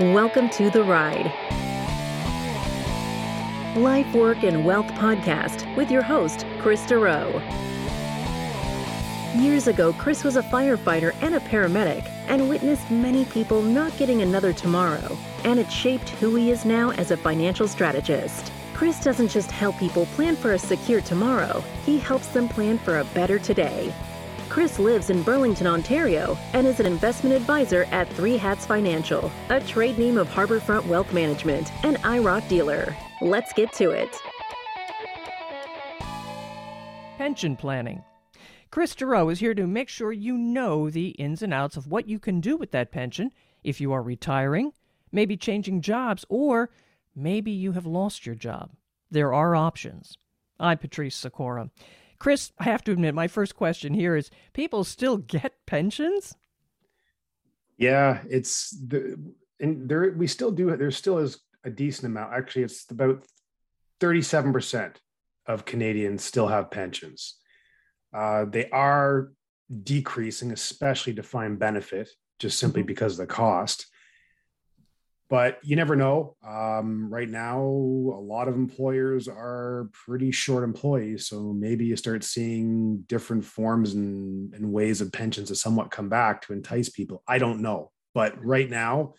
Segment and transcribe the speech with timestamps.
[0.00, 1.26] Welcome to The Ride.
[3.76, 7.40] Life, Work, and Wealth podcast with your host, Kris Dureau.
[9.36, 14.22] Years ago, Kris was a firefighter and a paramedic and witnessed many people not getting
[14.22, 18.50] another tomorrow, and it shaped who he is now as a financial strategist.
[18.72, 22.98] Kris doesn't just help people plan for a secure tomorrow, he helps them plan for
[22.98, 23.94] a better today.
[24.48, 29.60] Kris lives in Burlington, Ontario, and is an investment advisor at Three Hats Financial, a
[29.60, 32.96] trade name of Harbourfront Wealth Management, an IIROC dealer.
[33.20, 34.16] Let's get to it.
[37.16, 38.02] Pension planning.
[38.70, 42.08] Kris Dureau is here to make sure you know the ins and outs of what
[42.08, 43.30] you can do with that pension
[43.62, 44.72] if you are retiring,
[45.10, 46.70] maybe changing jobs, or
[47.14, 48.70] maybe you have lost your job.
[49.10, 50.18] There are options.
[50.58, 51.70] I'm Patrice Sikora.
[52.24, 56.34] Kris, I have to admit, my first question here is people still get pensions?
[57.76, 59.22] Yeah, it's the
[59.60, 62.32] and there we still do there still is a decent amount.
[62.32, 63.26] Actually, it's about
[64.00, 64.94] 37%
[65.44, 67.34] of Canadians still have pensions.
[68.14, 69.32] Uh, they are
[69.82, 72.86] decreasing, especially defined benefit, just simply mm-hmm.
[72.86, 73.88] because of the cost
[75.30, 76.36] but you never know.
[76.46, 81.28] Um, right now, a lot of employers are pretty short employees.
[81.28, 86.08] So maybe you start seeing different forms and, and ways of pensions to somewhat come
[86.08, 87.22] back to entice people.
[87.26, 87.90] I don't know.
[88.14, 89.14] But right now,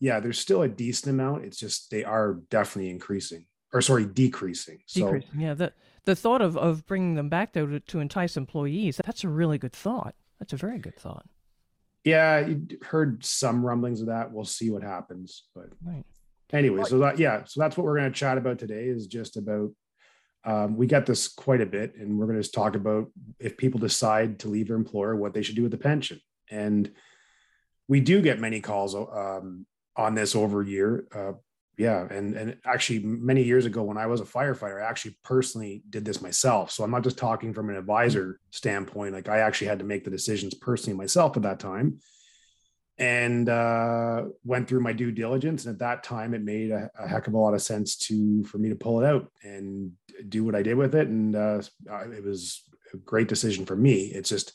[0.00, 1.44] yeah, there's still a decent amount.
[1.44, 4.78] It's just they are definitely increasing or sorry, decreasing.
[4.86, 5.40] So, decreasing.
[5.40, 5.54] Yeah.
[5.54, 5.72] The,
[6.04, 9.58] the thought of, of bringing them back though to, to entice employees, that's a really
[9.58, 10.14] good thought.
[10.38, 11.26] That's a very good thought.
[12.08, 14.32] Yeah, you heard some rumblings of that.
[14.32, 15.44] We'll see what happens.
[15.54, 16.04] But right.
[16.52, 18.84] anyway, so that yeah, so that's what we're going to chat about today.
[18.84, 19.70] Is just about
[20.44, 23.78] um, we get this quite a bit, and we're going to talk about if people
[23.78, 26.20] decide to leave their employer, what they should do with the pension.
[26.50, 26.90] And
[27.88, 31.06] we do get many calls um, on this over a year.
[31.14, 31.32] Uh,
[31.78, 35.82] yeah and and actually many years ago when i was a firefighter i actually personally
[35.88, 36.70] did this myself.
[36.70, 40.04] So i'm not just talking from an advisor standpoint like i actually had to make
[40.04, 42.00] the decisions personally myself at that time.
[43.00, 47.06] And uh, went through my due diligence and at that time it made a, a,
[47.06, 49.92] heck of a lot of sense to for me to pull it out and
[50.28, 51.06] do what i did with it.
[51.06, 51.62] And uh,
[52.12, 54.06] it was a great decision for me.
[54.06, 54.52] It's just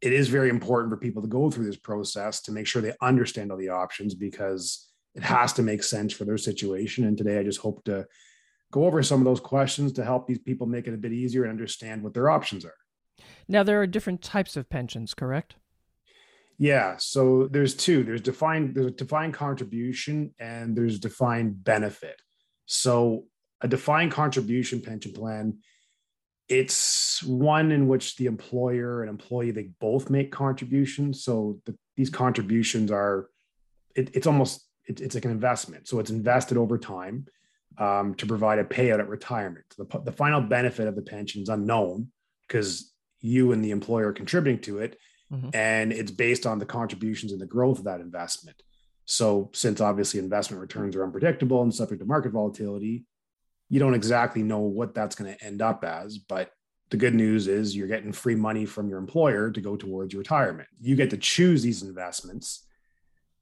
[0.00, 2.94] it is very important for people to go through this process to make sure they
[3.02, 7.04] understand all the options because it has to make sense for their situation.
[7.04, 8.06] And today I just hope to
[8.70, 11.42] go over some of those questions to help these people make it a bit easier
[11.42, 12.74] and understand what their options are.
[13.48, 15.56] Now there are different types of pensions, correct?
[16.58, 18.02] Yeah, so there's two.
[18.04, 22.20] There's defined there's a defined contribution and there's defined benefit.
[22.66, 23.24] So
[23.60, 25.58] a defined contribution pension plan
[26.48, 32.10] it's one in which the employer and employee they both make contributions so the, these
[32.10, 33.28] contributions are
[33.94, 35.86] it, it's almost it, it's like an investment.
[35.86, 37.26] So it's invested over time
[37.76, 39.66] um, to provide a payout at retirement.
[39.76, 42.10] The, the final benefit of the pension is unknown
[42.46, 44.98] because you and the employer are contributing to it.
[45.32, 45.50] Mm-hmm.
[45.52, 48.62] And it's based on the contributions and the growth of that investment.
[49.04, 53.04] So, since obviously investment returns are unpredictable and subject to market volatility,
[53.68, 56.18] you don't exactly know what that's going to end up as.
[56.18, 56.50] But
[56.90, 60.20] the good news is you're getting free money from your employer to go towards your
[60.20, 60.68] retirement.
[60.80, 62.66] You get to choose these investments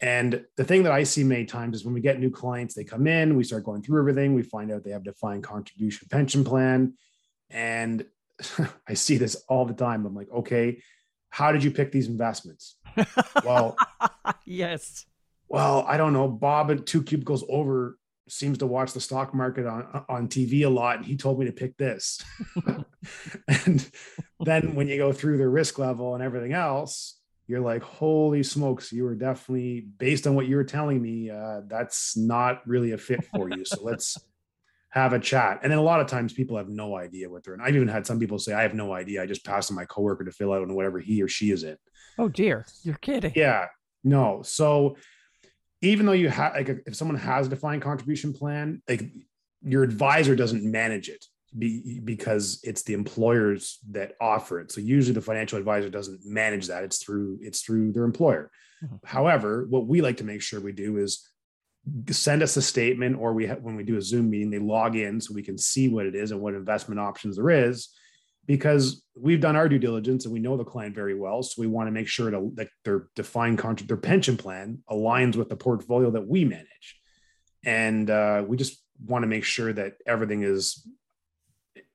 [0.01, 2.85] and the thing that I see many times is when we get new clients, they
[2.85, 6.45] come in, we start going through everything, we find out they have defined contribution pension
[6.45, 6.95] plan.
[7.51, 8.05] And
[8.89, 10.05] I see this all the time.
[10.05, 10.83] I'm like, okay,
[11.31, 12.77] how did you pick these investments?
[13.45, 13.77] well,
[14.45, 15.07] yes.
[15.49, 16.29] Well, I don't know.
[16.29, 17.99] Bob at two cubicles over
[18.29, 21.47] seems to watch the stock market on on TV a lot, and he told me
[21.47, 22.21] to pick this.
[23.49, 23.89] and
[24.41, 27.16] then when you go through the risk level and everything else,
[27.47, 31.61] you're like, holy smokes, you were definitely based on what you were telling me, uh,
[31.69, 33.65] that's not really a fit for you.
[33.65, 34.17] So let's
[34.91, 35.61] have a chat.
[35.63, 37.61] And then a lot of times people have no idea what they're in.
[37.61, 39.23] I've even had some people say, I have no idea.
[39.23, 41.63] I just passed on my coworker to fill out on whatever he or she is
[41.63, 41.77] in.
[42.19, 43.33] Oh dear, you're kidding.
[43.37, 43.67] Yeah,
[44.03, 44.41] no.
[44.43, 44.97] So
[45.83, 49.05] even though you have like if someone has a defined contribution plan, like
[49.63, 51.25] your advisor doesn't manage it
[51.59, 54.73] be, because it's the employers that offer it.
[54.73, 56.85] So usually the financial advisor doesn't manage that.
[56.85, 58.51] It's through it's through their employer.
[58.85, 58.97] Mm-hmm.
[59.05, 61.29] However, what we like to make sure we do is
[62.11, 64.97] send us a statement or we ha- when we do a Zoom meeting, they log
[64.97, 67.89] in so we can see what it is and what investment options there is
[68.47, 71.43] because we've done our due diligence and we know the client very well.
[71.43, 75.37] So we want to make sure to, that their defined contract, their pension plan aligns
[75.37, 77.01] with the portfolio that we manage.
[77.65, 80.87] And uh, we just want to make sure that everything is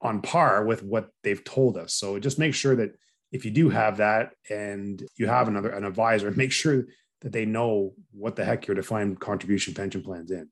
[0.01, 1.93] on par with what they've told us.
[1.93, 2.95] So just make sure that
[3.31, 6.85] if you do have that and you have another an advisor, make sure
[7.21, 10.49] that they know what the heck your defined contribution pension plan's in.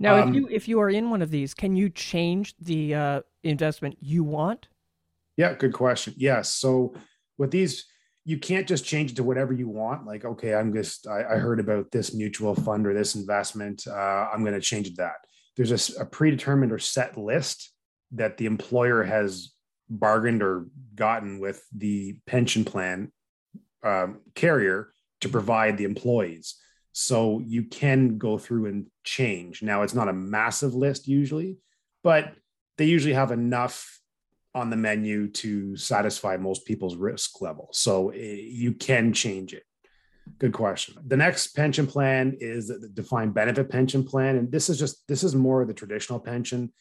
[0.00, 2.94] Now, um, if you if you are in one of these, can you change the
[2.94, 4.68] uh, investment you want?
[5.36, 6.14] Yeah, good question.
[6.16, 6.52] Yes.
[6.54, 6.94] So
[7.36, 7.86] with these,
[8.24, 10.06] you can't just change it to whatever you want.
[10.06, 13.86] Like, okay, I'm just I, I heard about this mutual fund or this investment.
[13.86, 15.16] Uh, I'm going to change it that.
[15.56, 17.72] There's a, a predetermined or set list
[18.12, 19.52] that the employer has
[19.88, 23.12] bargained or gotten with the pension plan
[23.82, 26.56] um, carrier to provide the employees.
[26.92, 29.62] So you can go through and change.
[29.62, 31.58] Now, it's not a massive list usually,
[32.02, 32.34] but
[32.76, 34.00] they usually have enough
[34.54, 37.68] on the menu to satisfy most people's risk level.
[37.72, 39.62] So eh, you can change it.
[40.38, 40.96] Good question.
[41.06, 44.36] The next pension plan is the defined benefit pension plan.
[44.36, 46.72] And this is just, this is more of the traditional pension.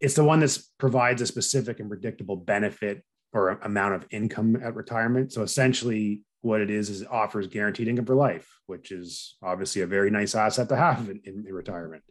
[0.00, 3.02] It's the one that provides a specific and predictable benefit
[3.32, 5.32] or amount of income at retirement.
[5.32, 9.82] So essentially, what it is is it offers guaranteed income for life, which is obviously
[9.82, 12.02] a very nice asset to have in, in, in, retirement.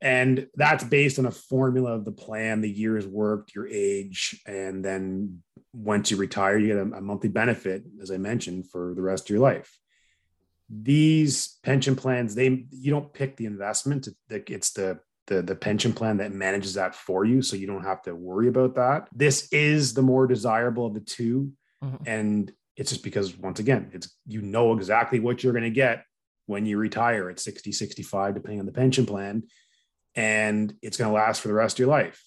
[0.00, 4.84] And that's based on a formula of the plan, the years worked, your age, and
[4.84, 5.42] then
[5.72, 9.26] once you retire, you get a, a monthly benefit, as I mentioned, for the rest
[9.26, 9.76] of your life.
[10.68, 16.18] These pension plans, they you don't pick the investment; it's the the, the pension plan
[16.18, 19.08] that manages that for you, so you don't have to worry about that.
[19.14, 21.50] This is the more desirable of the 2
[21.82, 21.96] mm-hmm.
[22.06, 26.04] and it's just because once again, it's you know exactly what you're going to get
[26.46, 29.44] when you retire at 60, 65, depending on the pension plan,
[30.14, 32.24] and it's going to last for the rest of your life.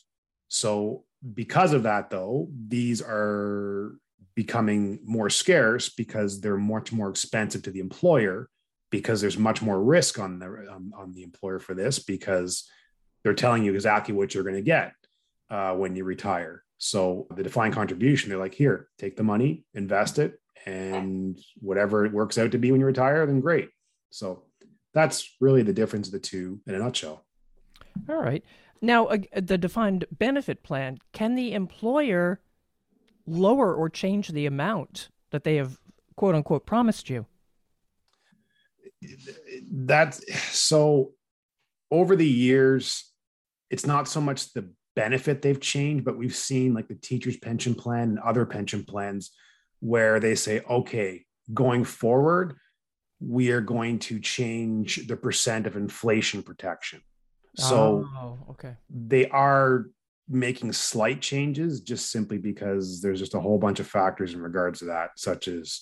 [0.48, 1.04] So
[1.34, 3.96] because of that, though, these are
[4.36, 8.48] becoming more scarce because they're much more expensive to the employer
[8.92, 12.70] because there's much more risk on the on, on the employer for this because
[13.24, 14.94] they're telling you exactly what you're going to get
[15.50, 16.64] uh, when you retire.
[16.78, 22.12] So the defined contribution, they're like, here, take the money, invest it, and whatever it
[22.12, 23.70] works out to be when you retire, then great.
[24.10, 24.44] So
[24.94, 27.26] that's really the difference of the two in a nutshell.
[28.10, 28.44] All right.
[28.82, 32.42] Now, uh, the defined benefit plan, can the employer
[33.26, 35.80] lower or change the amount that they have
[36.16, 37.26] quote unquote promised you?
[39.72, 40.22] That's
[40.54, 41.12] so
[41.92, 43.13] over the years,
[43.74, 47.74] it's not so much the benefit they've changed, but we've seen like the teacher's pension
[47.74, 49.32] plan and other pension plans
[49.80, 51.26] where they say, okay,
[51.56, 52.56] going forward,
[53.20, 57.02] we are going to change the percent of inflation protection.
[57.56, 58.76] So oh, okay.
[58.92, 59.88] they are
[60.30, 64.80] making slight changes just simply because there's just a whole bunch of factors in regards
[64.80, 65.82] to that, such as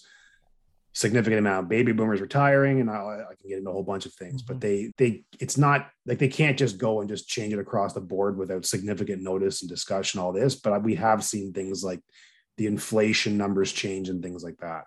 [0.93, 4.05] significant amount of baby boomers retiring, and I, I can get into a whole bunch
[4.05, 4.41] of things.
[4.41, 4.53] Mm-hmm.
[4.53, 7.93] But they they it's not like they can't just go and just change it across
[7.93, 10.19] the board without significant notice and discussion.
[10.19, 12.01] All this, but we have seen things like
[12.57, 14.85] the inflation numbers change and things like that.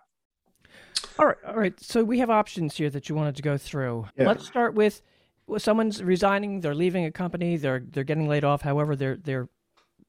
[1.19, 1.79] All right, all right.
[1.81, 4.07] So we have options here that you wanted to go through.
[4.17, 4.27] Yeah.
[4.27, 5.03] Let's start with
[5.47, 9.49] well, someone's resigning, they're leaving a company, they're they're getting laid off, however they're they're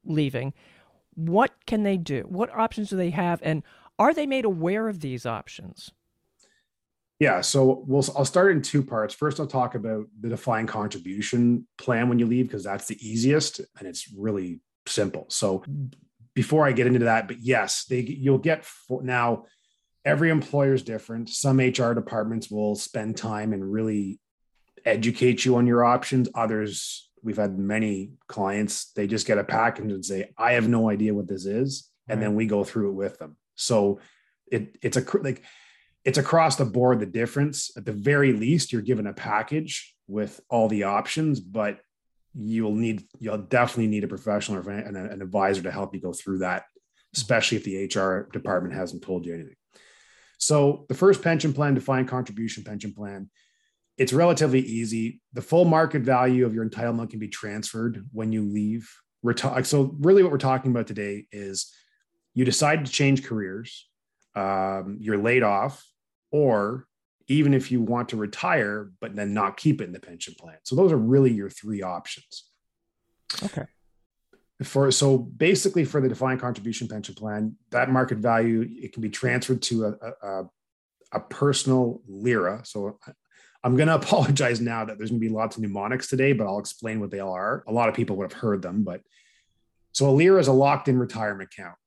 [0.05, 0.53] leaving.
[1.15, 2.25] What can they do?
[2.27, 3.63] What options do they have and
[3.97, 5.91] are they made aware of these options?
[7.19, 9.13] Yeah, so we'll I'll start in two parts.
[9.13, 13.61] First, I'll talk about the defined contribution plan when you leave because that's the easiest
[13.79, 15.25] and it's really simple.
[15.29, 15.63] So
[16.33, 19.45] before I get into that, but yes, they you'll get for, now.
[20.03, 21.29] Every employer is different.
[21.29, 24.19] Some HR departments will spend time and really
[24.85, 26.29] educate you on your options.
[26.35, 30.91] Others, we've had many clients, they just get a package and say, "I have no
[30.91, 32.27] idea what this is," and right.
[32.27, 33.37] then we go through it with them.
[33.55, 33.99] So
[34.51, 35.43] it it's a like
[36.03, 37.71] it's across the board the difference.
[37.75, 41.79] At the very least, you're given a package with all the options, but
[42.33, 46.13] you'll need you'll definitely need a professional or an, an advisor to help you go
[46.13, 46.65] through that
[47.15, 49.55] especially if the hr department hasn't told you anything.
[50.37, 53.29] So the first pension plan defined contribution pension plan
[53.97, 55.21] it's relatively easy.
[55.31, 58.91] The full market value of your entitlement can be transferred when you leave.
[59.63, 61.73] So really what we're talking about today is
[62.35, 63.87] you decide to change careers
[64.35, 65.85] um, you're laid off
[66.31, 66.87] or
[67.27, 70.57] even if you want to retire, but then not keep it in the pension plan.
[70.63, 72.49] So those are really your three options.
[73.43, 73.63] Okay.
[74.63, 79.09] For so basically for the defined contribution pension plan, that market value it can be
[79.09, 80.43] transferred to a, a,
[81.13, 82.61] a personal LIRA.
[82.63, 82.99] So
[83.63, 86.45] I'm going to apologize now that there's going to be lots of mnemonics today, but
[86.45, 87.63] I'll explain what they all are.
[87.67, 89.01] A lot of people would have heard them, but
[89.93, 91.77] so a LIRA is a locked-in retirement account.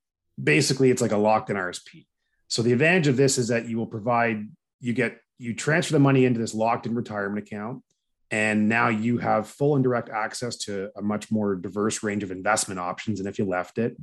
[0.43, 2.07] Basically, it's like a locked-in RSP.
[2.49, 4.49] So the advantage of this is that you will provide
[4.81, 7.83] you get you transfer the money into this locked in retirement account
[8.31, 12.31] and now you have full and direct access to a much more diverse range of
[12.31, 13.97] investment options than if you left it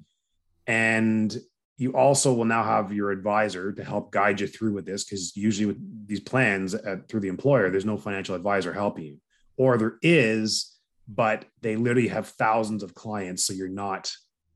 [0.67, 1.37] and
[1.77, 5.35] you also will now have your advisor to help guide you through with this because
[5.35, 9.17] usually with these plans at, through the employer there's no financial advisor helping you
[9.57, 10.71] or there is
[11.07, 14.11] but they literally have thousands of clients so you're not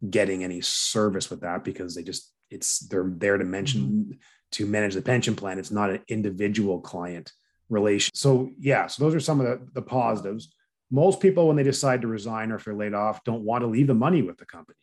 [0.07, 4.11] getting any service with that because they just it's they're there to mention mm-hmm.
[4.51, 5.59] to manage the pension plan.
[5.59, 7.31] It's not an individual client
[7.69, 8.11] relation.
[8.13, 10.53] So yeah so those are some of the, the positives.
[10.91, 13.67] Most people when they decide to resign or if they're laid off don't want to
[13.67, 14.77] leave the money with the company.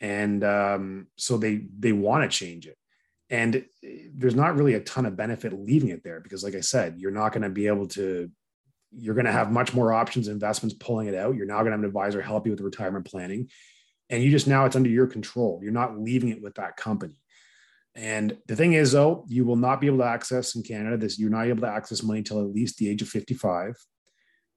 [0.00, 2.76] And um, so they they want to change it.
[3.30, 3.64] And
[4.14, 7.10] there's not really a ton of benefit leaving it there because like i said you're
[7.10, 8.30] not going to be able to
[8.92, 11.34] you're going to have much more options investments pulling it out.
[11.34, 13.48] You're now going to have an advisor help you with the retirement planning
[14.10, 17.20] and you just now it's under your control you're not leaving it with that company
[17.94, 21.18] and the thing is though you will not be able to access in canada this
[21.18, 23.76] you're not able to access money until at least the age of 55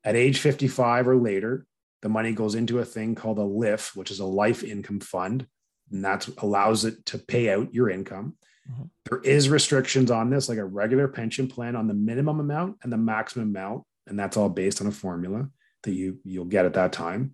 [0.04, 1.66] at age 55 or later
[2.02, 5.46] the money goes into a thing called a LIF, which is a life income fund,
[5.92, 8.36] and that allows it to pay out your income.
[8.72, 8.84] Mm-hmm.
[9.10, 12.94] There is restrictions on this, like a regular pension plan on the minimum amount and
[12.94, 15.50] the maximum amount, and that's all based on a formula
[15.84, 17.34] that you you'll get at that time.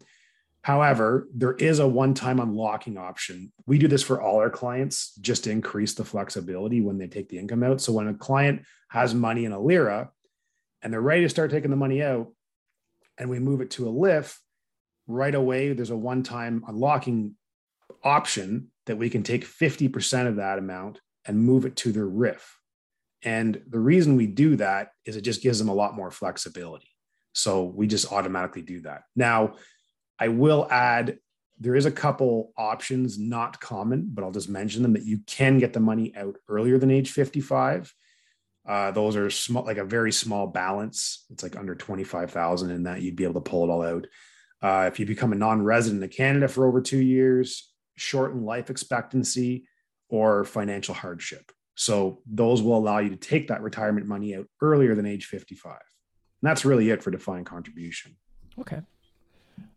[0.66, 3.54] However, there is a one-time unlocking option.
[3.68, 7.30] We do this for all our clients just to increase the flexibility when they take
[7.30, 7.82] the income out.
[7.82, 10.10] So when a client has money in a LIRA
[10.82, 12.34] and they're ready to start taking the money out,
[13.20, 14.42] and we move it to a LIF,
[15.06, 17.36] right away there's a one-time unlocking
[18.04, 22.42] option that we can take 50% of that amount and move it to their RRIF.
[23.22, 26.90] And the reason we do that is it just gives them a lot more flexibility.
[27.34, 29.04] So we just automatically do that.
[29.16, 29.58] Now,
[30.20, 31.20] I will add
[31.60, 35.58] there is a couple options not common, but I'll just mention them that you can
[35.58, 37.94] get the money out earlier than age 55.
[38.68, 41.26] Uh, those are small, like a very small balance.
[41.30, 44.08] It's like under 25,000 in that you'd be able to pull it all out.
[44.62, 49.68] Uh, if you become a non-resident of Canada for over two years, shorten life expectancy,
[50.10, 51.52] or financial hardship.
[51.76, 55.74] So those will allow you to take that retirement money out earlier than age 55.
[55.74, 55.80] And
[56.50, 58.16] that's really it for defined contribution.
[58.60, 58.82] Okay.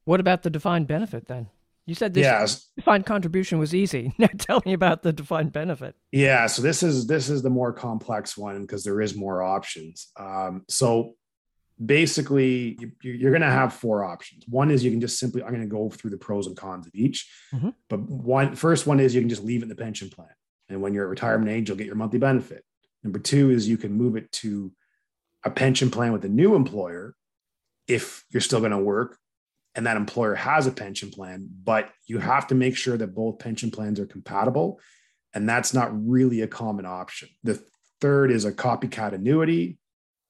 [0.09, 1.49] What about the defined benefit then?
[1.85, 2.47] You said this yeah.
[2.77, 4.15] defined contribution was easy.
[4.19, 5.97] Now tell me about the defined benefit.
[6.13, 10.09] Yeah, so this is this is the more complex one because there is more options.
[10.17, 11.17] Um, so
[11.85, 15.51] basically you, are going to have four options one is you can just simply i'm
[15.51, 17.69] going to go through the pros and cons of each mm-hmm.
[17.89, 20.35] but one first one is you can just leave it in the pension plan
[20.69, 22.65] and when you're at retirement age you'll get your monthly benefit
[23.05, 24.73] number two is you can move it to
[25.45, 27.15] a pension plan with a new employer
[27.87, 29.17] if you're still going to work
[29.79, 33.39] and that employer has a pension plan but you have to make sure that both
[33.39, 34.79] pension plans are compatible
[35.33, 37.63] and that's not really a common option the
[38.01, 39.79] third is a copycat annuity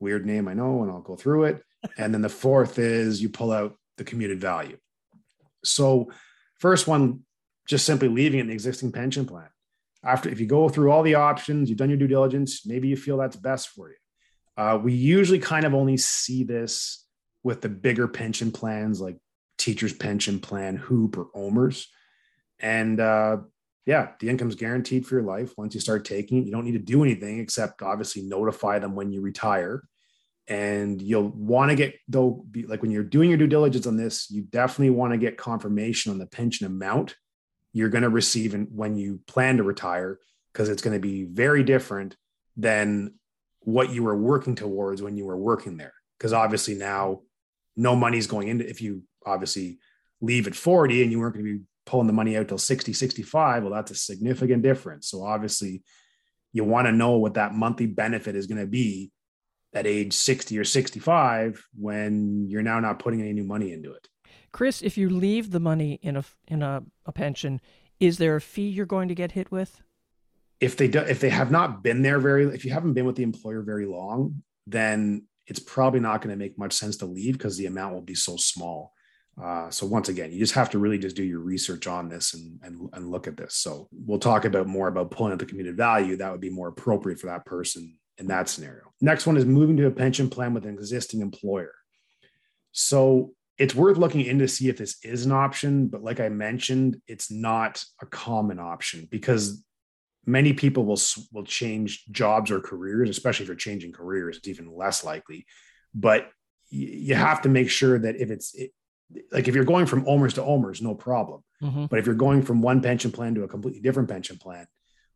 [0.01, 1.63] weird name, I know, and I'll go through it.
[1.97, 4.79] And then the fourth is you pull out the commuted value.
[5.65, 6.11] So,
[6.59, 7.21] first one,
[7.67, 9.49] just simply leaving in the existing pension plan.
[10.05, 12.97] After, if you go through all the options, you've done your due diligence, maybe you
[12.97, 13.97] feel that's best for you.
[14.57, 17.05] Uh, we usually kind of only see this
[17.43, 19.19] with the bigger pension plans like
[19.59, 21.87] Teachers Pension Plan, HOOPP, or OMERS.
[22.61, 23.39] And uh,
[23.87, 25.53] yeah, the income's guaranteed for your life.
[25.57, 28.95] Once you start taking it, you don't need to do anything except obviously notify them
[28.95, 29.83] when you retire.
[30.47, 33.97] And you'll want to get though, be, like when you're doing your due diligence on
[33.97, 37.15] this, you definitely want to get confirmation on the pension amount
[37.73, 40.19] you're going to receive and when you plan to retire,
[40.53, 42.17] because it's going to be very different
[42.57, 43.15] than
[43.61, 45.93] what you were working towards when you were working there.
[46.19, 47.21] Because obviously now
[47.77, 49.79] no money's going into if you obviously
[50.21, 52.93] leave at 40 and you weren't going to be pulling the money out till 60,
[52.93, 55.09] 65, well, that's a significant difference.
[55.09, 55.83] So obviously,
[56.53, 59.11] you want to know what that monthly benefit is going to be
[59.73, 64.09] at age 60 or 65 when you're now not putting any new money into it.
[64.53, 67.61] Kris, if you leave the money in a in a, a pension,
[68.01, 69.83] is there a fee you're going to get hit with?
[70.61, 73.17] If they do, if they have not been there very, if you haven't been with
[73.17, 77.35] the employer very long, then it's probably not going to make much sense to leave
[77.35, 78.93] because the amount will be so small.
[79.41, 82.35] Uh, so once again, you just have to really just do your research on this
[82.35, 83.55] and, and, and look at this.
[83.55, 86.17] So we'll talk about more about pulling out the commuted value.
[86.17, 88.83] That would be more appropriate for that person in that scenario.
[89.01, 91.73] Next one is moving to a pension plan with an existing employer.
[92.73, 96.29] So it's worth looking into to see if this is an option, but like I
[96.29, 99.65] mentioned, it's not a common option because
[100.27, 101.01] many people will
[101.33, 105.47] will change jobs or careers, especially if you're changing careers, it's even less likely.
[105.95, 106.31] But
[106.71, 108.55] you have to make sure that if it's
[109.33, 111.43] like if you're going from OMERS to OMERS, no problem.
[111.63, 111.87] Mm-hmm.
[111.87, 114.67] But if you're going from one pension plan to a completely different pension plan,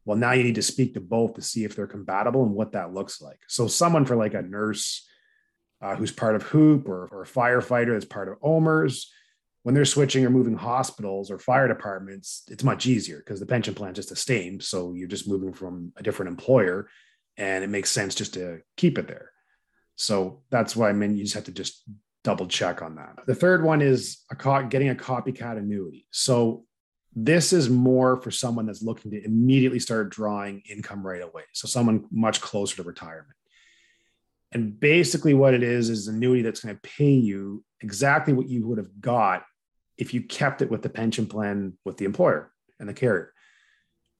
[0.04, 2.72] well, now you need to speak to both to see if they're compatible and what
[2.72, 3.40] that looks like.
[3.48, 5.06] So, someone for like a nurse
[5.80, 9.06] uh, who's part of HOOPP or, or a firefighter that's part of OMERS,
[9.62, 13.74] when they're switching or moving hospitals or fire departments, it's much easier because the pension
[13.74, 14.60] plan just the same.
[14.60, 16.88] So you're just moving from a different employer
[17.36, 19.30] and it makes sense just to keep it there.
[19.94, 21.84] So that's why I mean you just have to just
[22.24, 23.18] double check on that.
[23.26, 26.06] The third one is a co- getting a copycat annuity.
[26.10, 26.64] So
[27.14, 31.42] this is more for someone that's looking to immediately start drawing income right away.
[31.52, 33.36] So someone much closer to retirement.
[34.52, 38.48] And basically, what it is is an annuity that's going to pay you exactly what
[38.48, 39.44] you would have got
[39.98, 43.31] if you kept it with the pension plan with the employer and the carrier.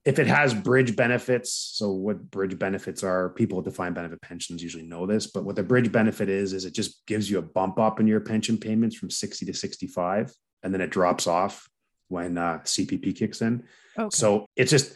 [0.05, 4.61] If it has bridge benefits, so what bridge benefits are, people with defined benefit pensions
[4.61, 7.41] usually know this, but what the bridge benefit is, is it just gives you a
[7.41, 11.69] bump up in your pension payments from 60 to 65, and then it drops off
[12.09, 13.63] when uh, CPP kicks in.
[13.97, 14.09] Okay.
[14.11, 14.93] So it's just,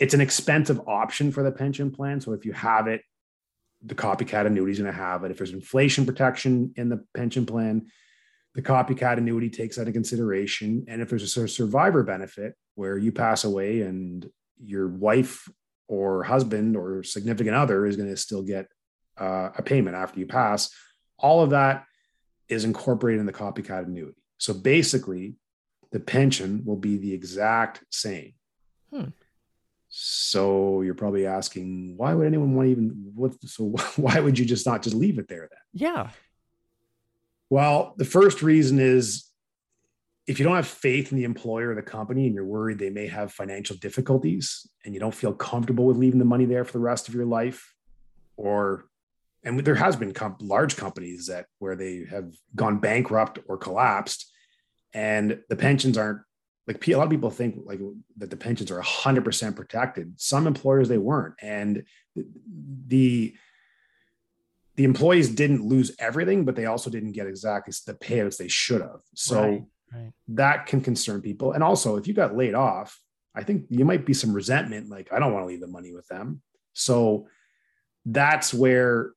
[0.00, 2.20] it's an expensive option for the pension plan.
[2.20, 3.02] So if you have it,
[3.82, 5.30] the copycat annuity is going to have it.
[5.30, 7.86] If there's inflation protection in the pension plan,
[8.54, 10.84] the copycat annuity takes that into consideration.
[10.88, 14.28] And if there's a survivor benefit where you pass away and
[14.62, 15.48] your wife
[15.88, 18.68] or husband or significant other is going to still get
[19.18, 20.70] uh, a payment after you pass,
[21.18, 21.84] all of that
[22.48, 24.16] is incorporated in the copycat annuity.
[24.38, 25.34] So basically,
[25.92, 28.34] the pension will be the exact same.
[28.92, 29.08] Hmm.
[29.88, 33.32] So you're probably asking, why would anyone want to even what?
[33.44, 33.64] So
[33.96, 35.58] why would you just not just leave it there then?
[35.72, 36.10] Yeah.
[37.50, 39.29] Well, the first reason is
[40.30, 42.88] if you don't have faith in the employer or the company and you're worried they
[42.88, 46.72] may have financial difficulties and you don't feel comfortable with leaving the money there for
[46.74, 47.74] the rest of your life,
[48.36, 48.84] or
[49.42, 54.30] and there has been comp- large companies that where they have gone bankrupt or collapsed
[54.94, 56.20] and the pensions aren't
[56.68, 57.80] like a lot of people think like
[58.18, 60.12] that the pensions are 100% protected.
[60.16, 61.34] Some employers they weren't.
[61.42, 61.82] And
[62.14, 63.34] the
[64.76, 68.80] the employees didn't lose everything but they also didn't get exactly the payouts they should
[68.80, 69.00] have.
[69.14, 70.12] So right, right.
[70.28, 72.98] that can concern people and also if you got laid off
[73.34, 75.92] i think you might be some resentment like i don't want to leave the money
[75.92, 76.40] with them
[76.72, 77.26] so
[78.06, 79.12] that's where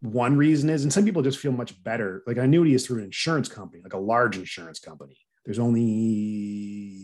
[0.00, 2.98] one reason is and some people just feel much better like an annuity is through
[2.98, 6.98] an insurance company like a large insurance company there's only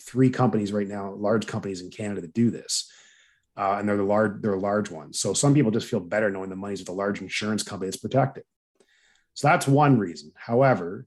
[0.00, 2.90] three companies right now, large companies in Canada that do this.
[3.58, 5.18] Uh, and they're the large, they're large ones.
[5.18, 8.00] So some people just feel better knowing the money's with a large insurance company that's
[8.00, 8.44] protected.
[9.34, 10.32] So that's one reason.
[10.34, 11.04] However,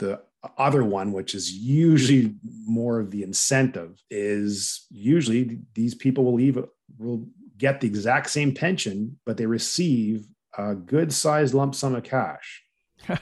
[0.00, 0.20] the
[0.58, 2.34] other one, which is usually
[2.66, 6.58] more of the incentive, is usually these people will leave
[6.98, 7.26] will
[7.56, 10.26] get the exact same pension, but they receive
[10.56, 12.62] a good sized lump sum of cash.
[13.08, 13.14] yeah,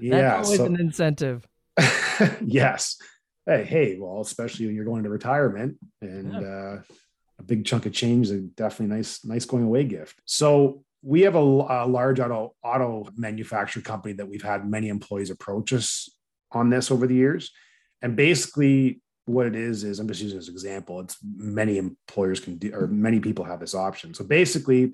[0.00, 1.46] That's always so, an incentive.
[2.44, 2.96] yes.
[3.46, 6.40] Hey, hey, well, especially when you're going to retirement and yeah.
[6.40, 6.82] uh,
[7.38, 10.20] a big chunk of change is definitely nice, nice going away gift.
[10.24, 15.30] So we have a, a, large auto auto manufacturer company that we've had many employees
[15.30, 16.10] approach us
[16.52, 17.50] on this over the years.
[18.02, 21.00] And basically, what it is is I'm just using this example.
[21.00, 24.12] It's many employers can do, or many people have this option.
[24.14, 24.92] So basically,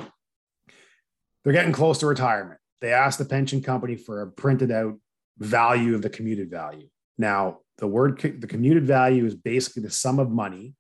[1.42, 4.94] they're getting close to retirement they asked the pension company for a printed out
[5.38, 6.88] value of the commuted value.
[7.18, 10.74] Now, the word the commuted value is basically the sum of money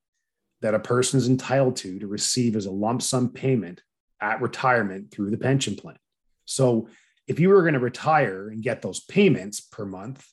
[0.62, 3.82] that a person is entitled to to receive as a lump sum payment
[4.20, 5.96] at retirement through the pension plan.
[6.44, 6.88] So,
[7.26, 10.24] if you were going to retire and get those payments per month,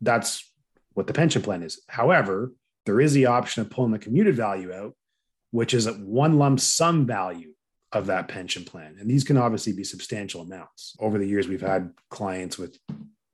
[0.00, 0.50] that's
[0.94, 1.82] what the pension plan is.
[1.88, 2.52] However,
[2.86, 4.94] there is the option of pulling the commuted value out,
[5.50, 7.52] which is at one lump sum value
[7.92, 8.96] of that pension plan.
[8.98, 10.96] And these can obviously be substantial amounts.
[10.98, 12.78] Over the years, we've had clients with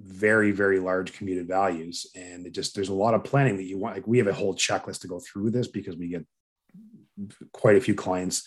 [0.00, 2.06] very, very large commuted values.
[2.16, 3.94] And it just, there's a lot of planning that you want.
[3.94, 6.24] Like we have a whole checklist to go through this because we get
[7.52, 8.44] quite a few clients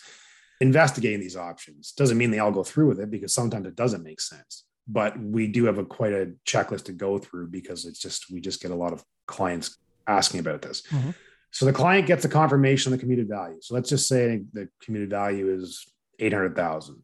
[0.60, 1.92] investigating these options.
[1.92, 4.64] Doesn't mean they all go through with it because sometimes it doesn't make sense.
[4.88, 8.40] But we do have a quite a checklist to go through because it's just, we
[8.40, 10.82] just get a lot of clients asking about this.
[10.82, 11.10] Mm-hmm.
[11.50, 13.58] So the client gets a confirmation of the commuted value.
[13.60, 15.84] So let's just say the commuted value is
[16.18, 17.02] 800,000.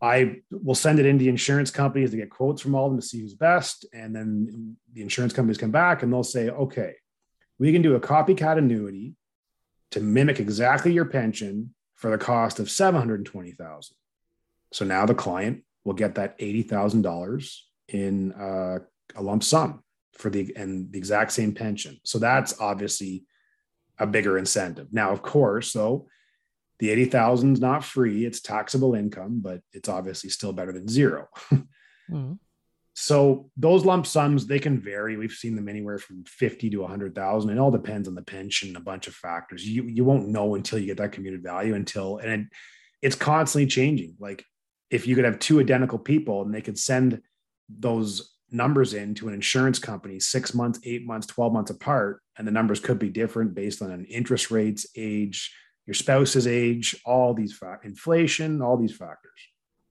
[0.00, 3.00] I will send it into the insurance companies to get quotes from all of them
[3.00, 3.86] to see who's best.
[3.92, 6.94] And then the insurance companies come back and they'll say, okay,
[7.58, 9.14] we can do a copycat annuity
[9.90, 13.96] to mimic exactly your pension for the cost of 720,000.
[14.72, 17.58] So now the client will get that $80,000
[17.88, 18.78] in uh,
[19.16, 19.82] a lump sum
[20.14, 21.98] for the and the exact same pension.
[22.04, 23.24] So that's obviously
[23.98, 24.88] a bigger incentive.
[24.92, 26.06] Now, of course, though,
[26.78, 31.26] the 80,000 is not free, it's taxable income, but it's obviously still better than 0
[31.52, 32.34] mm-hmm.
[33.00, 35.16] So those lump sums they can vary.
[35.16, 37.48] We've seen them anywhere from 50 to 100,000.
[37.48, 39.64] It all depends on the pension, a bunch of factors.
[39.64, 42.46] You you won't know until you get that commuted value until and it,
[43.00, 44.16] it's constantly changing.
[44.18, 44.44] Like
[44.90, 47.22] if you could have two identical people and they could send
[47.68, 52.48] those numbers in to an insurance company six months, eight months, 12 months apart, and
[52.48, 55.54] the numbers could be different based on an interest rates, age,
[55.86, 59.38] your spouse's age, all these factors, inflation, all these factors.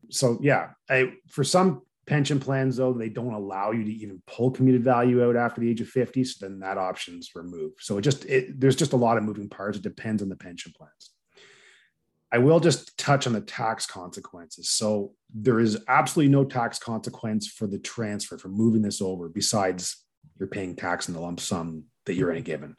[0.10, 4.50] So yeah, I, for some pension plans though, they don't allow you to even pull
[4.50, 6.24] commuted value out after the age of 50.
[6.24, 7.76] So then that option's removed.
[7.82, 9.78] So it just, it, there's just a lot of moving parts.
[9.78, 11.12] It depends on the pension plans.
[12.32, 14.70] I will just touch on the tax consequences.
[14.70, 20.04] So there is absolutely no tax consequence for the transfer for moving this over, besides
[20.38, 22.76] you're paying tax in the lump sum that you're in a given.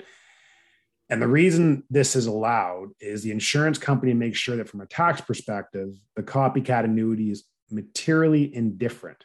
[1.10, 4.86] And the reason this is allowed is the insurance company makes sure that from a
[4.86, 9.24] tax perspective, the copycat annuity is materially indifferent.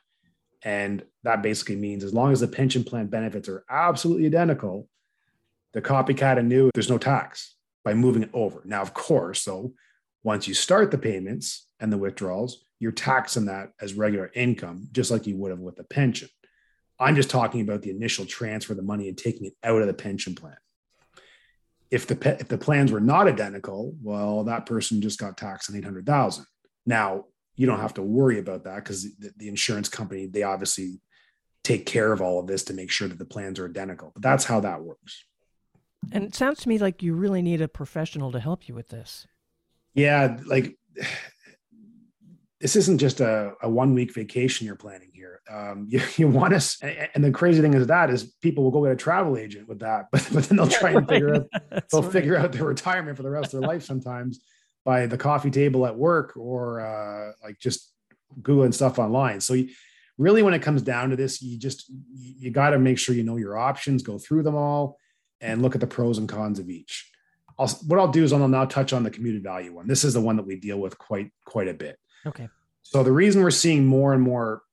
[0.64, 4.88] And that basically means as long as the pension plan benefits are absolutely identical,
[5.74, 8.62] the copycat annuity, there's no tax by moving it over.
[8.66, 9.74] Now, of course, though,
[10.24, 15.12] once you start the payments and the withdrawals, you're taxing that as regular income, just
[15.12, 16.30] like you would have with the pension.
[17.00, 19.88] I'm just talking about the initial transfer of the money and taking it out of
[19.88, 20.56] the pension plan
[21.94, 25.76] if the if the plans were not identical, well, that person just got taxed on
[25.76, 26.46] eight hundred thousand.
[26.88, 31.00] Now you don't have to worry about that because the, the, insurance company they obviously
[31.64, 34.12] take care of all of this to make sure that the plans are identical.
[34.14, 35.26] But that's how that works.
[36.12, 38.90] And it sounds to me like you really need a professional to help you with
[38.90, 39.26] this.
[39.94, 40.78] Yeah, like
[42.60, 45.42] this isn't just a, a one week vacation you're planning here.
[45.50, 48.84] Um, you, you want us, and the crazy thing is that is people will go
[48.84, 51.48] get a travel agent with that, but, but then they'll try and figure out
[51.92, 52.12] they'll right.
[52.12, 54.40] figure out their retirement for the rest of their life sometimes
[54.86, 57.92] by the coffee table at work or uh, like just
[58.42, 59.40] googling stuff online.
[59.40, 59.70] So you,
[60.18, 63.24] really, when it comes down to this, you just you got to make sure you
[63.24, 64.98] know your options, go through them all,
[65.42, 67.10] and look at the pros and cons of each.
[67.58, 69.88] I'll, what I'll do is I'll now touch on the commuted value one.
[69.88, 71.98] This is the one that we deal with quite quite a bit.
[72.26, 72.50] Okay.
[72.82, 74.64] So the reason we're seeing more and more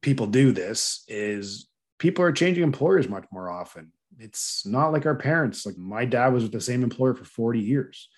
[0.00, 3.92] people do this is people are changing employers much more often.
[4.18, 5.66] It's not like our parents.
[5.66, 8.08] Like my dad was with the same employer for 40 years.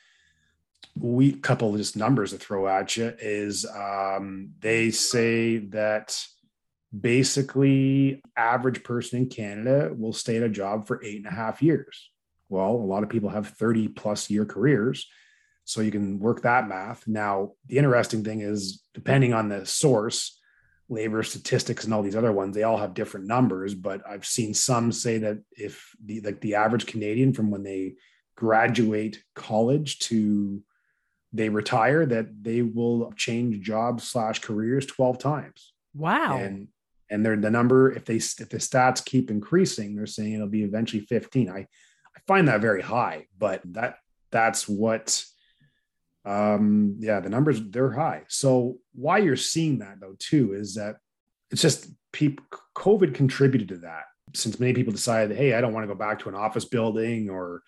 [1.01, 6.23] We couple just numbers to throw at you is um, they say that
[6.99, 11.63] basically average person in Canada will stay at a job for eight and a half
[11.63, 12.11] years.
[12.49, 15.07] Well, a lot of people have 30 plus year careers.
[15.65, 17.07] So you can work that math.
[17.07, 20.41] Now, the interesting thing is, depending on the source,
[20.89, 23.75] labor statistics and all these other ones, they all have different numbers.
[23.75, 27.95] But I've seen some say that if the like the average Canadian from when they
[28.37, 30.61] graduate college to
[31.33, 35.73] they retire, that they will change jobs slash careers 12 times.
[35.95, 36.39] Wow.
[36.39, 36.69] And
[37.13, 40.63] and they're the number, if they if the stats keep increasing, they're saying it'll be
[40.63, 41.51] eventually 15.
[41.51, 43.97] I I find that very high, but that
[44.31, 45.25] that's what
[46.25, 50.97] um yeah the numbers they're high so why you're seeing that though too is that
[51.51, 52.45] it's just people
[52.77, 56.19] covid contributed to that since many people decided hey i don't want to go back
[56.19, 57.63] to an office building or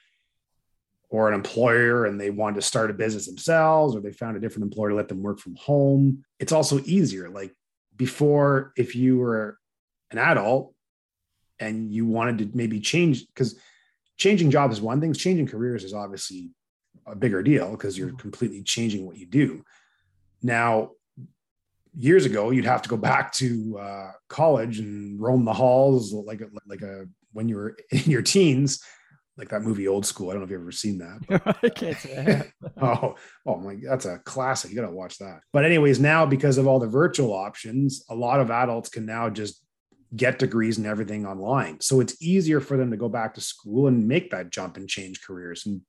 [1.13, 4.41] or an employer and they wanted to start a business themselves or they found a
[4.41, 7.55] different employer to let them work from home it's also easier like
[7.97, 9.59] before if you were
[10.11, 10.75] an adult
[11.61, 13.59] and you wanted to maybe change because
[14.17, 16.51] changing jobs is one thing changing careers is obviously
[17.07, 18.17] a bigger deal because you're mm-hmm.
[18.17, 19.65] completely changing what you do.
[20.43, 20.93] Now,
[21.95, 26.43] years ago, you'd have to go back to uh, college and roam the halls like
[26.67, 28.83] like a when you were in your teens,
[29.37, 30.31] like that movie Old School.
[30.31, 31.57] I don't know if you've ever seen that.
[31.63, 32.49] I can't say that.
[32.83, 33.15] oh,
[33.47, 34.71] oh my, that's a classic.
[34.71, 35.41] You got to watch that.
[35.53, 39.31] But anyways, now because of all the virtual options, a lot of adults can now
[39.31, 39.63] just
[40.15, 41.81] get degrees and everything online.
[41.81, 44.89] So it's easier for them to go back to school and make that jump and
[44.89, 45.81] change careers and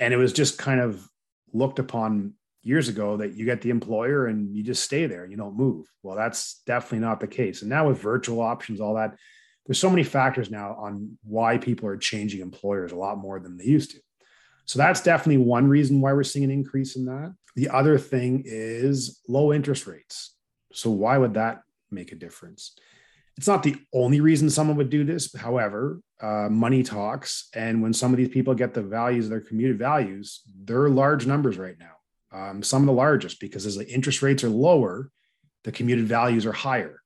[0.00, 1.08] and it was just kind of
[1.52, 2.34] looked upon
[2.64, 5.86] years ago that you get the employer and you just stay there you don't move.
[6.02, 7.62] Well, that's definitely not the case.
[7.62, 9.14] And now with virtual options, all that,
[9.66, 13.56] there's so many factors now on why people are changing employers a lot more than
[13.56, 13.98] they used to.
[14.66, 17.34] So that's definitely one reason why we're seeing an increase in that.
[17.56, 20.34] The other thing is low interest rates.
[20.72, 22.74] So why would that make a difference?
[23.36, 25.34] It's not the only reason someone would do this.
[25.34, 27.48] However, uh, money talks.
[27.54, 31.58] And when some of these people get the values, their commuted values, they're large numbers
[31.58, 31.90] right now.
[32.32, 35.10] Um, some of the largest because as the interest rates are lower,
[35.64, 37.00] the commuted values are higher.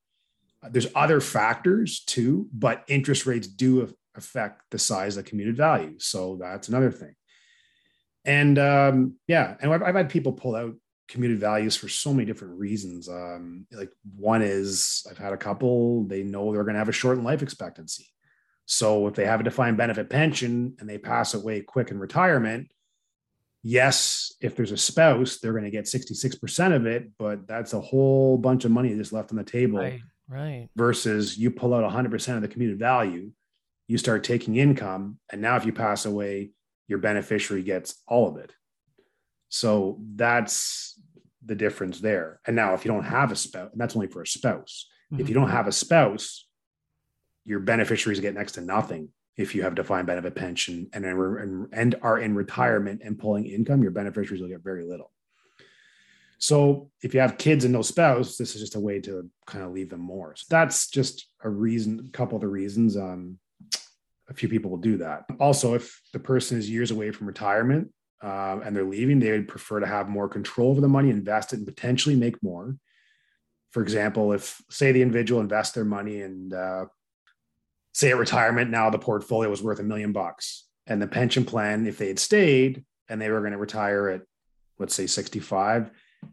[0.70, 6.04] There's other factors too, but interest rates do affect the size of commuted values.
[6.04, 7.14] So that's another thing.
[8.24, 10.74] And um, yeah, and I've, I've had people pull out
[11.08, 13.08] commuted values for so many different reasons.
[13.08, 16.92] Um, like one is I've had a couple, they know they're going to have a
[16.92, 18.06] shortened life expectancy.
[18.66, 22.68] So if they have a defined benefit pension and they pass away quick in retirement,
[23.62, 27.80] yes, if there's a spouse, they're going to get 66% of it, but that's a
[27.80, 29.78] whole bunch of money just left on the table.
[29.78, 30.00] Right.
[30.28, 30.68] Right.
[30.76, 33.32] Versus you pull out 100% of the commuted value,
[33.86, 35.18] you start taking income.
[35.32, 36.50] And now if you pass away,
[36.86, 38.52] your beneficiary gets all of it.
[39.48, 41.00] So that's
[41.44, 42.40] the difference there.
[42.46, 44.86] And now if you don't have a spouse, and that's only for a spouse.
[45.12, 45.22] Mm-hmm.
[45.22, 46.46] If you don't have a spouse,
[47.44, 51.94] your beneficiaries get next to nothing if you have defined benefit pension and, and, and
[52.02, 55.12] are in retirement and pulling income, your beneficiaries will get very little.
[56.38, 59.64] So if you have kids and no spouse, this is just a way to kind
[59.64, 60.34] of leave them more.
[60.36, 62.96] So that's just a reason, a couple of the reasons.
[62.96, 63.38] Um,
[64.30, 65.24] a few people will do that.
[65.40, 67.90] Also, if the person is years away from retirement
[68.22, 71.52] uh, and they're leaving, they would prefer to have more control over the money, invest
[71.52, 72.76] it, and potentially make more.
[73.70, 76.86] For example, if say the individual invests their money and uh,
[77.92, 81.86] say at retirement now the portfolio was worth a million bucks and the pension plan
[81.86, 84.22] if they had stayed and they were going to retire at
[84.78, 85.90] let's say 65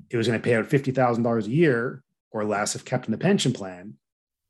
[0.09, 3.17] it was going to pay out $50000 a year or less if kept in the
[3.17, 3.95] pension plan.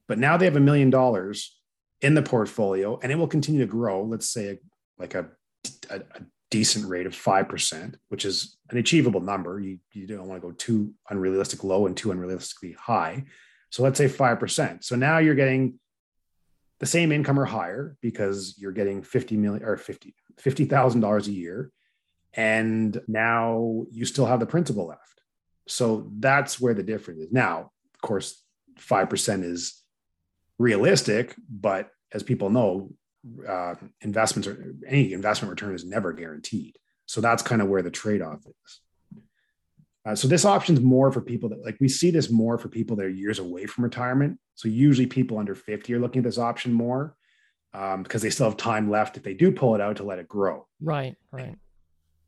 [0.07, 1.59] But now they have a million dollars
[2.01, 4.59] in the portfolio and it will continue to grow let's say
[4.97, 5.27] like a,
[5.89, 6.21] a, a
[6.51, 9.59] decent rate of 5% which is an achievable number.
[9.59, 13.23] You, you don't want to go too unrealistic low and too unrealistically high.
[13.69, 15.79] So let's say 5% so now you're getting
[16.79, 21.71] the same income or higher because you're getting 50 million or 50 $50,000 a year.
[22.33, 25.21] And now you still have the principal left.
[25.67, 27.31] So that's where the difference is.
[27.31, 28.43] Now, of course,
[28.79, 29.81] 5% is
[30.59, 32.91] realistic, but as people know,
[33.47, 36.77] uh, investments or any investment return is never guaranteed.
[37.07, 38.79] So that's kind of where the trade off is.
[40.05, 42.67] Uh, so this option is more for people that like we see this more for
[42.67, 44.39] people that are years away from retirement.
[44.53, 47.15] So usually people under 50 are looking at this option more
[47.73, 50.19] um, because they still have time left if they do pull it out to let
[50.19, 50.67] it grow.
[50.79, 51.55] Right, right.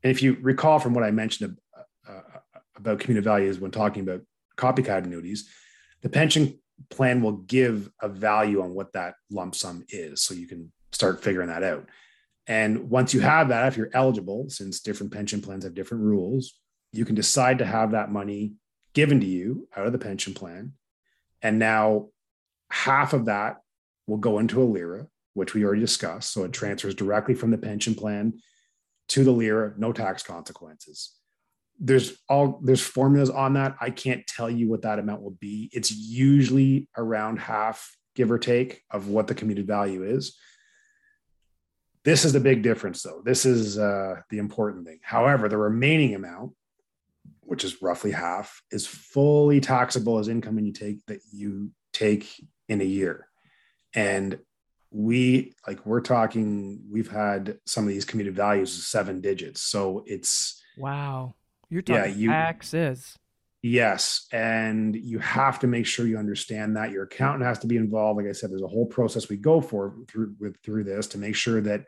[0.02, 1.56] And if you recall from what I mentioned
[2.78, 4.22] about commuted values when talking about
[4.56, 5.48] copycat annuities,
[6.02, 6.58] the pension
[6.90, 10.22] plan will give a value on what that lump sum is.
[10.22, 11.86] So you can start figuring that out.
[12.46, 16.54] And once you have that, if you're eligible, since different pension plans have different rules,
[16.92, 18.54] you can decide to have that money
[18.94, 20.72] given to you out of the pension plan.
[21.42, 22.08] And now
[22.70, 23.58] half of that
[24.06, 26.32] will go into a LIRA, which we already discussed.
[26.32, 28.40] So it transfers directly from the pension plan
[29.08, 31.17] to the LIRA, no tax consequences.
[31.78, 33.76] There's all there's formulas on that.
[33.80, 35.70] I can't tell you what that amount will be.
[35.72, 40.36] It's usually around half, give or take, of what the commuted value is.
[42.04, 43.22] This is the big difference, though.
[43.24, 44.98] This is uh, the important thing.
[45.02, 46.52] However, the remaining amount
[47.48, 52.28] which is roughly half, is fully taxable as income and you take that you take
[52.68, 53.26] in a year.
[53.94, 54.38] And
[54.90, 59.62] we like we're talking we've had some of these commuted values seven digits.
[59.62, 61.34] So it's wow.
[61.70, 63.16] You're talking yeah, you, taxes.
[63.62, 64.26] Yes.
[64.32, 68.18] And you have to make sure you understand that your accountant has to be involved.
[68.18, 71.18] Like I said, there's a whole process we go for through with through this to
[71.18, 71.84] make sure that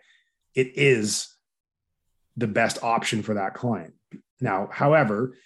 [0.55, 1.35] it is
[2.37, 3.95] the best option for that client.
[4.41, 5.37] Now, however,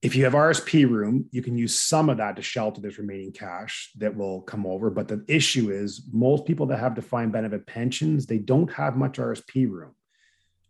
[0.00, 3.32] if you have RSP room, you can use some of that to shelter this remaining
[3.32, 4.90] cash that will come over.
[4.90, 9.18] But the issue is most people that have defined benefit pensions, they don't have much
[9.18, 9.94] RSP room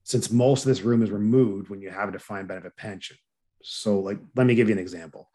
[0.04, 3.16] since most of this room is removed when you have a defined benefit pension.
[3.62, 5.30] So, like, let me give you an example.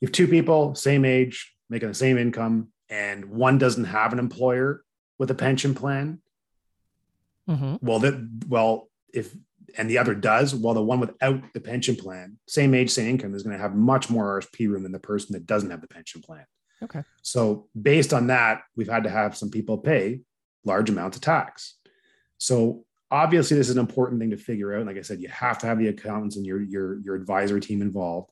[0.00, 4.18] You have two people, same age, making the same income, and one doesn't have an
[4.18, 4.82] employer
[5.18, 6.20] with a pension plan.
[7.48, 7.76] Mm-hmm.
[7.80, 9.34] Well, that well, if
[9.76, 13.34] and the other does, while the one without the pension plan, same age, same income,
[13.34, 15.88] is going to have much more RSP room than the person that doesn't have the
[15.88, 16.44] pension plan.
[16.82, 17.02] Okay.
[17.22, 20.20] So based on that, we've had to have some people pay
[20.64, 21.76] large amounts of tax.
[22.38, 24.86] So obviously, this is an important thing to figure out.
[24.86, 27.82] Like I said, you have to have the accountants and your your your advisory team
[27.82, 28.30] involved.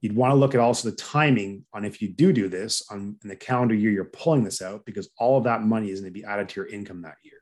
[0.00, 3.16] You'd want to look at also the timing on if you do do this on
[3.22, 6.12] in the calendar year you're pulling this out because all of that money is going
[6.12, 7.38] to be added to your income that year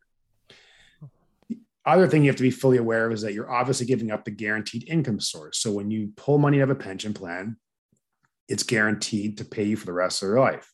[1.86, 4.24] other thing you have to be fully aware of is that you're obviously giving up
[4.24, 5.58] the guaranteed income source.
[5.58, 7.56] So when you pull money out of a pension plan,
[8.48, 10.72] it's guaranteed to pay you for the rest of your life.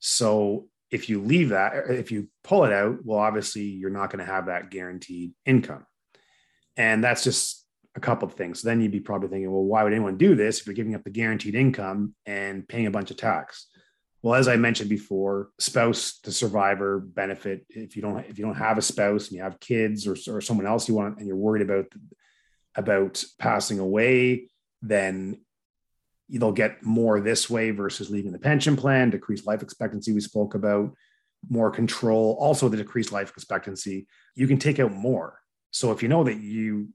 [0.00, 4.24] So if you leave that, if you pull it out, well, obviously you're not going
[4.24, 5.84] to have that guaranteed income.
[6.76, 8.60] And that's just a couple of things.
[8.60, 10.94] So then you'd be probably thinking, well, why would anyone do this if you're giving
[10.94, 13.66] up the guaranteed income and paying a bunch of tax?
[14.22, 17.66] Well, as I mentioned before, spouse to survivor benefit.
[17.68, 20.40] If you don't if you don't have a spouse and you have kids or, or
[20.40, 21.86] someone else you want and you're worried about
[22.76, 24.48] about passing away,
[24.80, 25.40] then
[26.28, 30.54] they'll get more this way versus leaving the pension plan, decreased life expectancy we spoke
[30.54, 30.94] about,
[31.48, 34.06] more control, also the decreased life expectancy.
[34.34, 35.38] You can take out more.
[35.70, 36.88] So if you know that you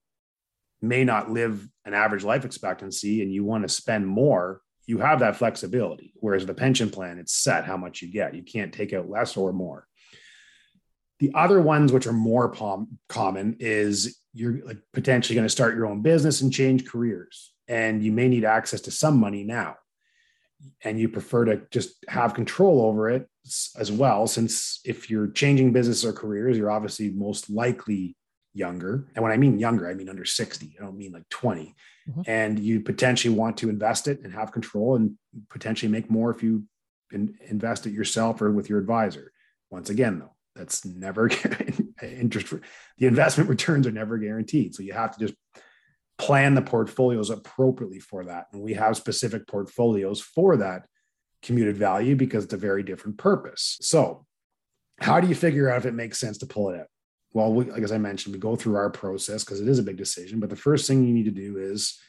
[0.82, 5.20] may not live an average life expectancy and you want to spend more, you have
[5.20, 6.14] that flexibility.
[6.16, 8.34] Whereas the pension plan, it's set how much you get.
[8.34, 9.86] You can't take out less or more.
[11.20, 15.76] The other ones, which are more pom- common, is you're like potentially going to start
[15.76, 19.78] your own business and change careers, and you may need access to some money now,
[20.84, 23.30] and you prefer to just have control over it
[23.78, 24.28] as well.
[24.28, 28.18] Since if you're changing business or careers, you're obviously most likely
[28.54, 29.08] younger.
[29.16, 30.76] And when I mean younger, I mean under 60.
[30.78, 31.76] I don't mean like 20.
[32.10, 32.22] Mm-hmm.
[32.26, 35.16] And you potentially want to invest it and have control and
[35.50, 36.64] potentially make more if you
[37.12, 39.32] in, invest it yourself or with your advisor.
[39.70, 41.30] Once again, though, that's never
[42.02, 42.54] interest.
[42.98, 44.76] The investment returns are never guaranteed.
[44.76, 45.36] So you have to just
[46.20, 48.48] plan the portfolios appropriately for that.
[48.54, 50.86] And we have specific portfolios for that
[51.42, 53.78] commuted value because it's a very different purpose.
[53.82, 54.26] So,
[55.00, 56.88] how do you figure out if it makes sense to pull it out?
[57.34, 59.84] well, we, like as I mentioned, we go through our process because it is a
[59.84, 60.40] big decision.
[60.40, 62.00] But the first thing you need to do is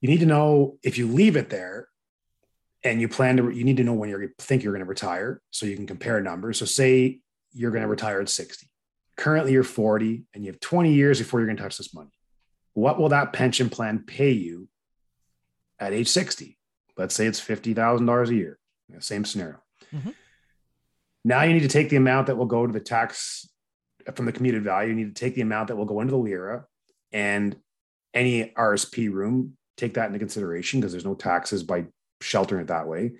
[0.00, 1.88] you need to know if you leave it there
[2.82, 5.40] and you plan to, you need to know when you think you're going to retire
[5.50, 6.58] so you can compare numbers.
[6.58, 7.20] So, say
[7.52, 8.68] you're going to retire at 60.
[9.16, 12.10] Currently, you're 40 and you have 20 years before you're going to touch this money.
[12.74, 14.68] What will that pension plan pay you
[15.78, 16.58] at age 60?
[16.96, 18.58] Let's say it's $50,000 a year.
[19.00, 19.60] Same scenario.
[19.92, 20.10] Mm-hmm.
[21.24, 23.48] Now you need to take the amount that will go to the tax
[24.14, 26.18] from the commuted value, you need to take the amount that will go into the
[26.18, 26.64] LIRA
[27.12, 27.56] and
[28.12, 31.86] any RSP room, take that into consideration because there's no taxes by
[32.20, 33.12] sheltering it that way.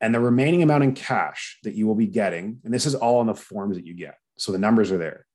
[0.00, 3.20] And the remaining amount in cash that you will be getting, and this is all
[3.20, 4.16] in the forms that you get.
[4.36, 5.26] So the numbers are there.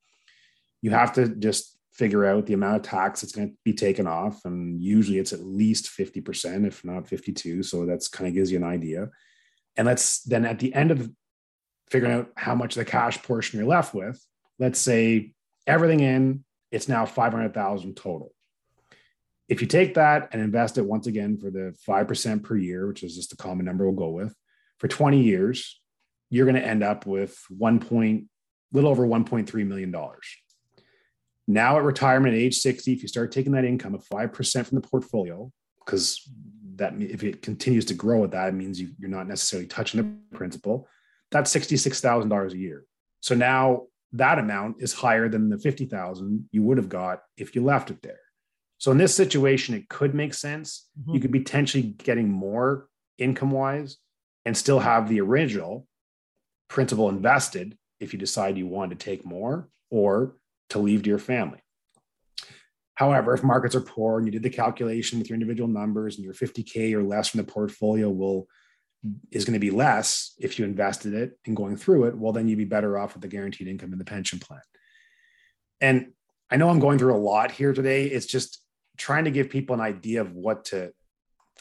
[0.81, 4.07] You have to just figure out the amount of tax that's going to be taken
[4.07, 4.43] off.
[4.45, 7.63] And usually it's at least 50%, if not 52.
[7.63, 9.09] So that's kind of gives you an idea.
[9.77, 11.09] And let's then at the end of
[11.89, 14.19] figuring out how much the cash portion you're left with,
[14.57, 15.33] let's say
[15.67, 18.33] everything in, it's now 500,000 total.
[19.47, 23.03] If you take that and invest it once again for the 5% per year, which
[23.03, 24.33] is just a common number we'll go with,
[24.79, 25.79] for 20 years,
[26.31, 28.25] you're going to end up with one point,
[28.71, 30.25] little over 1.3 million dollars.
[31.47, 34.75] Now at retirement at age 60, if you start taking that income of 5% from
[34.79, 35.51] the portfolio,
[35.85, 36.21] because
[36.75, 40.01] that if it continues to grow at that, it means you, are not necessarily touching
[40.01, 40.87] the principal.
[41.31, 42.85] That's $66,000 a year.
[43.19, 47.63] So now that amount is higher than the 50,000 you would have got if you
[47.63, 48.19] left it there.
[48.77, 50.87] So in this situation, it could make sense.
[50.99, 51.13] Mm-hmm.
[51.13, 53.97] You could be potentially getting more income wise
[54.45, 55.87] and still have the original
[56.67, 60.35] principal invested if you decide you want to take more or
[60.73, 61.59] to leave to your family.
[62.95, 66.23] However, if markets are poor and you did the calculation with your individual numbers and
[66.23, 68.47] your 50K or less from the portfolio will
[69.31, 72.47] is going to be less if you invested it and going through it, well, then
[72.47, 74.61] you'd be better off with the guaranteed income in the pension plan.
[75.81, 76.13] And
[76.49, 78.05] I know I'm going through a lot here today.
[78.05, 78.61] It's just
[78.97, 80.93] trying to give people an idea of what to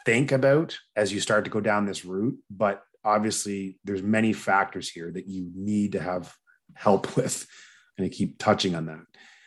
[0.04, 2.38] think about as you start to go down this route.
[2.50, 6.32] But obviously, there's many factors here that you need to have
[6.74, 7.46] help with.
[7.98, 9.00] And I keep touching on that.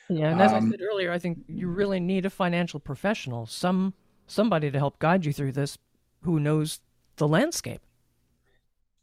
[0.10, 3.45] Yeah, and as um, I said earlier, I think you really need a financial professional,
[3.47, 3.93] some
[4.27, 5.77] somebody to help guide you through this
[6.21, 6.79] who knows
[7.17, 7.81] the landscape.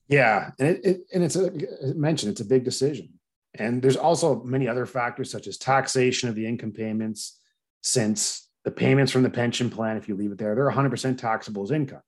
[0.08, 3.08] Yeah, and it, it and it's a I mentioned it's a big decision,
[3.54, 7.40] and there's also many other factors such as taxation of the income payments,
[7.82, 11.64] since the payments from the pension plan, if you leave it there, they're 100% taxable
[11.64, 12.02] as income,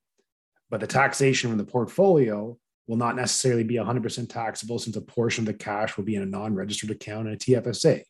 [0.70, 5.42] but the taxation from the portfolio will not necessarily be 100% taxable since a portion
[5.42, 8.02] of the cash will be in a non-registered account in a TFSA.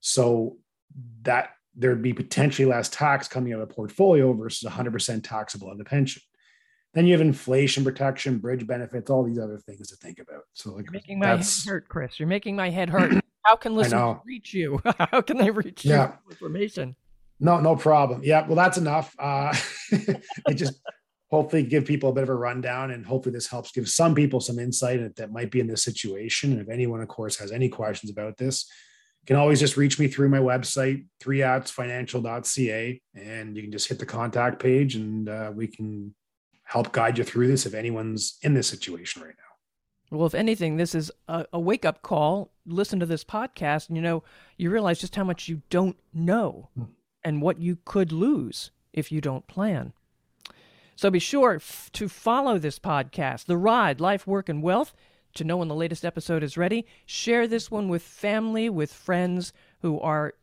[0.00, 0.56] So
[1.22, 5.78] that there'd be potentially less tax coming out of the portfolio versus 100% taxable on
[5.78, 6.22] the pension.
[6.94, 10.42] Then you have inflation protection, bridge benefits, all these other things to think about.
[10.52, 12.18] So like You're making my head hurt, Kris.
[12.18, 13.22] You're making my head hurt.
[13.44, 14.80] How can listeners reach you?
[14.98, 16.12] How can they reach yeah.
[16.26, 16.94] you information?
[17.40, 18.20] No, no problem.
[18.22, 19.16] Yeah, well, that's enough.
[19.18, 19.54] Uh,
[19.90, 20.80] it just
[21.32, 24.38] hopefully give people a bit of a rundown, and hopefully this helps give some people
[24.38, 26.52] some insight that might be in this situation.
[26.52, 28.70] And if anyone, of course, has any questions about this,
[29.22, 33.88] you can always just reach me through my website, three financial.ca, and you can just
[33.88, 36.14] hit the contact page, and uh, we can
[36.64, 40.18] help guide you through this if anyone's in this situation right now.
[40.18, 42.52] Well, if anything, this is a, a wake up call.
[42.66, 44.22] Listen to this podcast, and you know,
[44.58, 46.84] you realize just how much you don't know hmm.
[47.24, 49.94] and what you could lose if you don't plan.
[51.02, 54.94] So be sure f- to follow this podcast, The Ride Life, Work, and Wealth,
[55.34, 56.86] to know when the latest episode is ready.
[57.06, 60.34] Share this one with family, with friends who are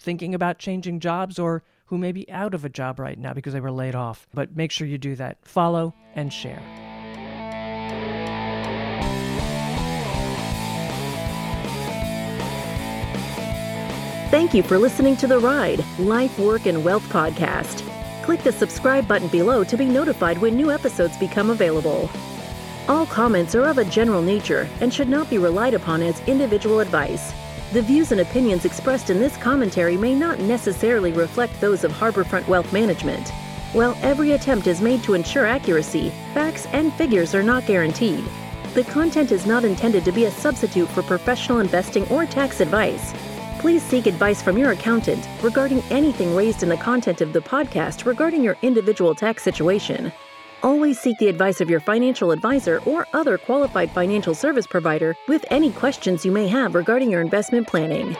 [0.00, 3.52] thinking about changing jobs or who may be out of a job right now because
[3.52, 4.26] they were laid off.
[4.34, 5.38] But make sure you do that.
[5.46, 6.60] Follow and share.
[14.32, 17.86] Thank you for listening to The Ride Life, Work, and Wealth podcast.
[18.22, 22.10] Click the subscribe button below to be notified when new episodes become available.
[22.88, 26.80] All comments are of a general nature and should not be relied upon as individual
[26.80, 27.32] advice.
[27.72, 32.48] The views and opinions expressed in this commentary may not necessarily reflect those of Harbourfront
[32.48, 33.28] Wealth Management.
[33.72, 38.24] While every attempt is made to ensure accuracy, facts and figures are not guaranteed.
[38.74, 43.14] The content is not intended to be a substitute for professional investing or tax advice.
[43.60, 48.06] Please seek advice from your accountant regarding anything raised in the content of the podcast
[48.06, 50.10] regarding your individual tax situation.
[50.62, 55.44] Always seek the advice of your financial advisor or other qualified financial service provider with
[55.50, 58.16] any questions you may have regarding your investment planning.